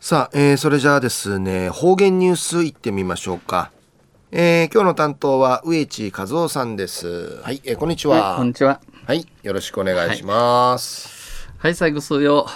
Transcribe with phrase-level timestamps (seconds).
[0.00, 3.70] さあ、えー、それじゃあですね、方言ニュースいってみましょうか。
[4.32, 7.38] えー、今日の担当は植地和夫さんです。
[7.42, 8.80] はい、えー、こんにちは、はい、こんにちは。
[9.06, 11.46] はい、よろしくお願いします。
[11.58, 12.46] はい、最後数曜、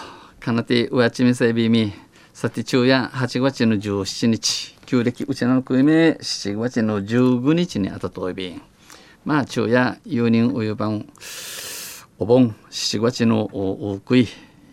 [0.40, 1.92] かなて上地みせびみ、
[2.32, 8.62] さて昼夜8月の17日、旧暦うちのくいめ7月の15日にあたといびん。
[9.26, 11.06] まあ、昼夜、4人お湯番、
[12.18, 14.28] お盆、7月のおおくい、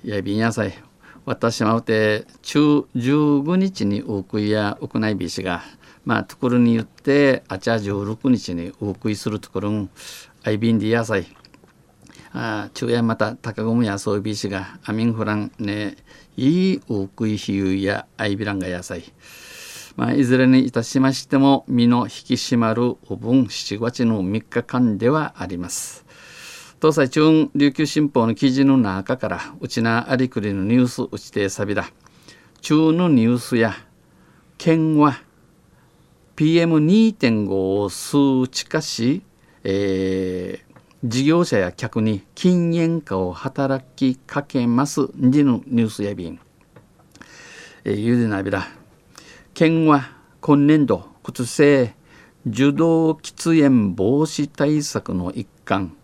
[0.06, 0.91] やびんやさい。
[1.26, 5.62] 私まうて中15日にお食いや屋内ビしが
[6.04, 9.90] まあところに言ってあちゃ16日にお食いするところん
[10.44, 11.28] アイビンディ野菜
[12.34, 15.98] あ中夜また高ゴムやそうビしがアミンフランね
[16.38, 19.04] いいお食い比喩やアイビランガ野菜
[19.98, 26.06] まあ、いずれにいたしましても身の引き締まるお盆7月の3日間ではあります。
[26.82, 31.92] 東西中琉球新報の記事の中からうちなありくりのニュースうちてさびだ。
[32.62, 33.76] 中のニュースや
[34.58, 35.22] 県は
[36.36, 37.52] PM2.5
[37.84, 39.22] を数値化し、
[39.64, 45.02] えー、事業者や客に禁煙化を働きかけます。
[45.02, 46.40] 2のニュースやびん、
[47.84, 48.68] えー、ゆでなびら
[49.54, 51.94] 県は今年度靴性
[52.48, 55.96] 受動喫煙防止対策の一環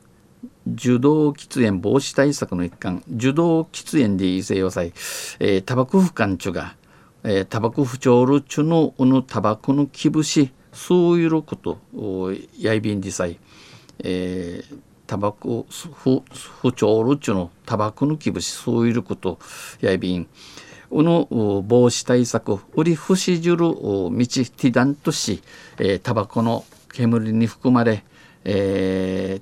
[0.65, 4.93] 受動喫煙防止対策の一環受動喫煙で異性要塞、
[5.39, 6.75] えー、タバコ不感中が、
[7.23, 11.79] えー、タバコ不調るちゅのうぬタバコの気ぶしそういうこと
[12.59, 13.39] やいびんでさい、
[13.99, 16.23] えー、タバコ不
[16.61, 19.39] 不調るちゅのタバコの気ぶしそういうこと
[19.81, 20.27] やいびん。
[20.89, 23.73] うの防止対策売り不しじゅる道
[24.09, 25.41] ティダンとし、
[25.79, 28.05] えー、タバコの煙に含まれ、
[28.45, 29.41] え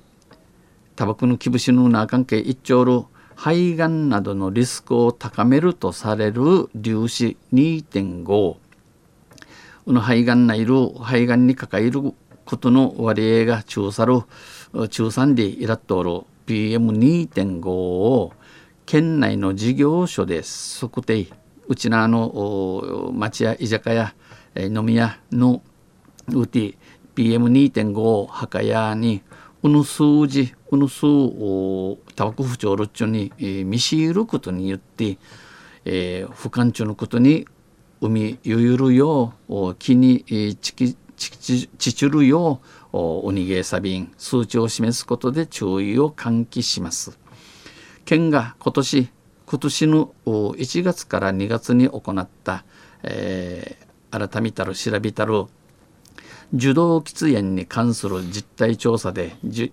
[0.96, 3.02] タバコの気節のな関係一丁る
[3.34, 8.58] 肺がんなどのリスクを高めるとされる粒子2.5こ
[9.86, 12.00] の肺がんないる肺がんに抱える
[12.46, 14.22] ことの割合が中さる
[14.88, 18.32] 中産でいらっとる PM2.5 を
[18.86, 20.42] 県内の事業所で
[20.80, 21.26] 測定
[21.68, 24.14] うちなの町や居酒屋
[24.54, 25.62] 飲み屋の
[26.28, 26.78] うて
[27.14, 29.22] PM2.5 を墓屋に
[29.62, 35.18] この数字この数をタバコ不調ロッチョに、えー、見知ることによって、
[35.84, 37.46] えー、不感中のことに
[38.00, 42.60] 生みゆゆるよう気に、えー、ちきちちちるよ
[42.92, 47.18] うおにげさびん数値を示すことで注意を喚起します。
[48.04, 49.10] 県が今年
[49.46, 52.64] 今年の1月から2月に行った、
[53.02, 55.46] えー、改めたる調べたる
[56.54, 59.68] 受動喫煙に関する実態調査で、受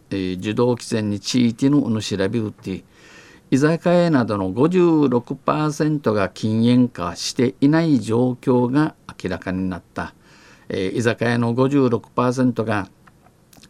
[0.53, 2.83] 動喫煙についての調べうって
[3.53, 10.15] 居酒屋などの56%が禁煙化していない状況が明らかになった、
[10.69, 12.89] えー、居酒屋の56%が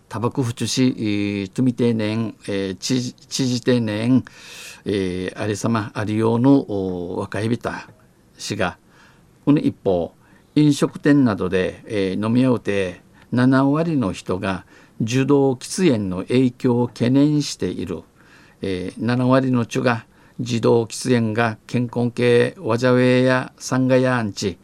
[0.08, 3.12] タバコ不中し、積み定年、えー、知
[3.48, 4.24] 事定年、
[4.86, 7.70] えー、ありさまありようの若い人
[8.38, 8.78] 氏が
[9.44, 10.14] この一方
[10.56, 13.02] 飲食店などで、えー、飲み合うて
[13.34, 14.66] 7割の人が
[15.02, 18.04] 受動喫煙の影響を懸念している、
[18.62, 20.06] えー、7割の人が
[20.38, 24.58] 自動喫煙が健康系わじゃウェやサンガヤアンチ、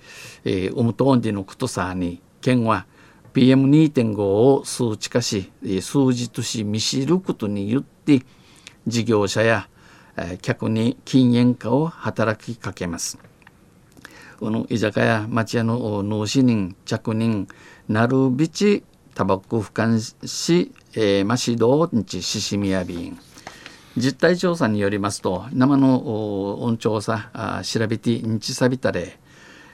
[0.46, 2.86] えー、ウムトンディのことさに県は
[3.34, 5.52] PM2.5 を数値化し
[5.82, 8.24] 数字とし見知ることによって
[8.88, 9.68] 事業者や
[10.42, 13.29] 客に禁煙化を働きかけます。
[14.40, 17.50] この居酒屋町屋の農師人着人
[17.90, 23.20] なるびちタバコ俯瞰し、えー、マシドンチシシミヤビン
[23.98, 29.20] 実態調査によりますと生の音調査あ調べてんちさびたれ、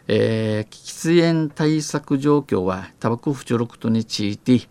[0.07, 4.61] えー、喫煙対策状況はタバコ不調力とについて、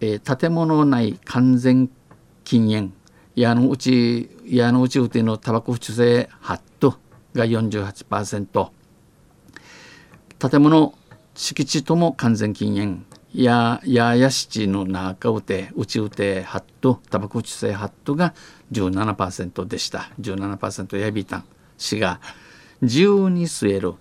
[0.00, 1.90] えー、建物内完全
[2.44, 2.92] 禁煙
[3.34, 7.00] 矢のうち矢のうちうてのタバコ不中性ハット
[7.34, 8.70] が48%
[10.38, 10.94] 建物
[11.34, 13.04] 敷地とも完全禁煙。
[13.32, 18.34] やややしちの中うてうちうてハットタバコ地性ハットが
[18.72, 20.10] 17%でした。
[20.20, 21.44] 17%やびたん
[21.76, 22.20] 市が
[22.80, 23.94] 自由に吸える。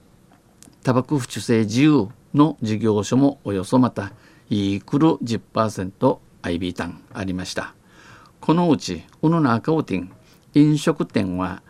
[0.84, 4.12] タバコ不中性自由の事業所もおよそまた
[4.50, 7.74] イークル 10%IB タンありました。
[8.42, 10.12] このうちうの中うてん。
[10.54, 11.62] 飲食店は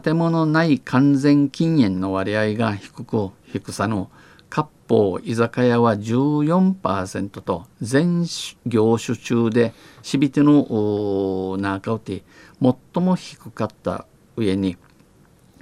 [0.00, 4.10] 建物内完全禁煙の割合が低く低さの
[4.48, 8.24] 割烹居酒屋は14%と全
[8.64, 12.22] 業種中でしびての中うて
[12.62, 14.06] 最も低かった
[14.36, 14.78] 上に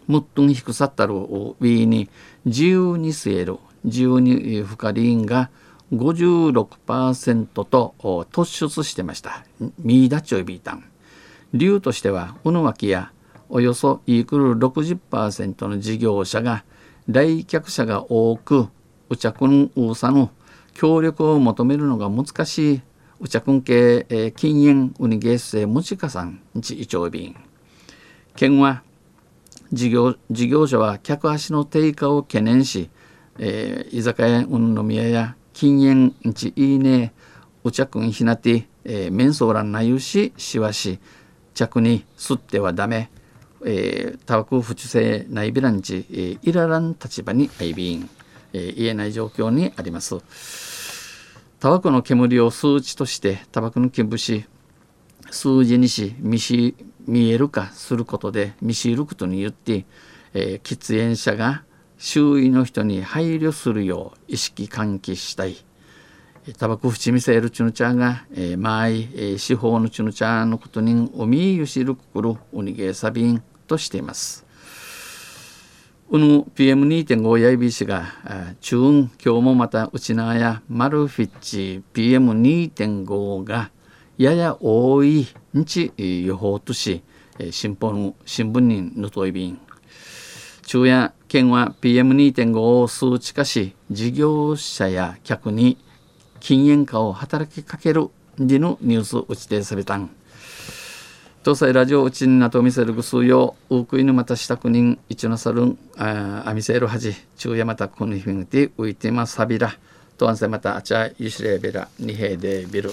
[0.07, 2.09] むっとん低さったるウィーに
[2.45, 5.51] 自由に据える自由にフカリンが
[5.93, 7.95] 56%と
[8.31, 9.45] 突出してました。
[9.81, 10.85] ミーダチョイビータン。
[11.53, 13.11] 理由としてはウヌワキや
[13.51, 16.65] およそイークル60%の事業者が
[17.09, 18.69] 来客者が多く
[19.09, 20.31] ウチャクンウーサの
[20.73, 22.83] 協力を求めるのが難しい
[23.19, 27.37] ウチャクン系、えー、禁煙ウニゲースセムチカさんちイチョイビン
[28.37, 28.83] 県は
[29.73, 32.89] 事業事業者は客足の低下を懸念し、
[33.39, 37.13] えー、居酒屋うんの宮や禁煙ちいいね
[37.65, 41.01] うちゃくんひなて、えー、メンソーランなゆししわし
[41.55, 43.11] 着に吸ってはダメ。
[43.65, 48.09] えー、タバコ不知性内ビランチ、えー、イララン立場に相便、
[48.53, 50.17] えー、言えない状況にあります。
[51.59, 54.47] タバコの煙を数値としてタバコの煙し
[55.31, 56.75] 数字にし見し
[57.07, 59.85] 見えるかすることで見知ることによって、
[60.33, 61.65] えー、喫煙者が
[61.99, 65.57] 周囲の人に配慮するよう意識喚起したい。
[66.57, 74.45] タバコふちみせるちぬちゃんが、えー、まい、えー、司法のちぬちゃんのことにおみゆしるくくるおにげさびんとしています。
[76.11, 83.71] うぬ PM2.5 やいびしが中運今日もまたうちなやマルフィッチ PM2.5 が
[84.19, 87.05] やや多い日予報とし
[87.53, 89.57] 新報新聞にぬといび
[90.67, 95.79] 中夜県は PM2.5 を数値化し事業者や客に
[96.41, 100.11] 禁煙化を働きかけるでのニュースを打ちてされたん
[101.43, 109.75] 東西ラジオうちになと見せるぐすよううくいぬまたしたくにんいちなさるんああみせるはじ中やまたこのひんてういてまさびら。
[110.21, 112.93] とあんせまたあちゃゆしれべらにへでびる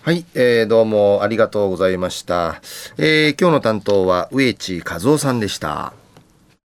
[0.00, 2.62] はい、えー、どうもありがとうございました、
[2.96, 5.92] えー、今日の担当は植地和夫さんでした。